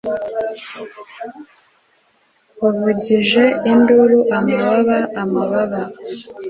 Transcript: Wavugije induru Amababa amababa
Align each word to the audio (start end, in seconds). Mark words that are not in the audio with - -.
Wavugije 2.61 3.43
induru 3.71 4.17
Amababa 4.37 4.97
amababa 5.21 5.81